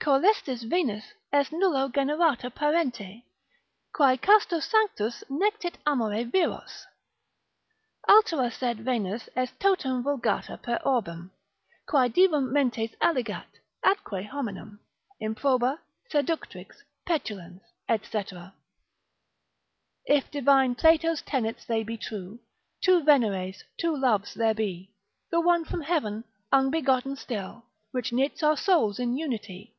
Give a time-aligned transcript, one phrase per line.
[0.00, 1.02] Coelestis Venus
[1.32, 3.22] est nullo generata parente,
[3.94, 6.84] Quae casto sanctos nectit amore viros.
[8.06, 11.30] Altera sed Venus est totum vulgata per orbem,
[11.88, 13.46] Quae divum mentes alligat,
[13.82, 14.78] atque hominum;
[15.22, 15.78] Improba,
[16.12, 18.22] seductrix, petulans, &c.
[20.04, 22.40] If divine Plato's tenets they be true,
[22.82, 24.92] Two Veneres, two loves there be,
[25.30, 29.70] The one from heaven, unbegotten still, Which knits our souls in unity.